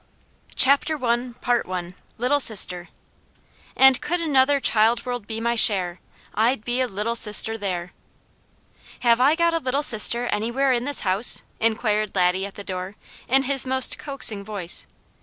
[0.55, 2.89] CHAPTER I Little Sister
[3.75, 5.99] "And could another child world be my share,
[6.33, 7.93] I'd be a Little Sister there."
[9.01, 12.95] "Have I got a Little Sister anywhere in this house?" inquired Laddie at the door,
[13.27, 14.87] in his most coaxing voice.